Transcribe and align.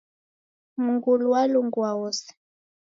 Mngulu 0.83 1.25
walungua 1.33 1.89
wose. 1.99 2.29